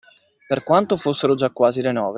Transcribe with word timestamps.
Per 0.47 0.63
quanto 0.63 0.97
fossero 0.97 1.35
già 1.35 1.51
quasi 1.51 1.79
le 1.83 1.91
nove 1.91 2.09